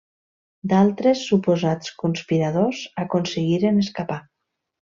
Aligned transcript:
D'altres 0.71 1.21
suposats 1.33 1.93
conspiradors 2.05 2.81
aconseguiren 3.05 3.79
escapar. 3.87 4.19